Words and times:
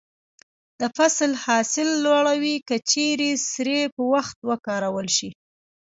د 0.79 0.81
فصل 0.97 1.31
حاصل 1.43 1.89
لوړوي 2.05 2.55
که 2.67 2.75
چیرې 2.91 3.31
سرې 3.49 3.81
په 3.95 4.03
وخت 4.13 4.37
وکارول 4.49 5.07
شي. 5.17 5.29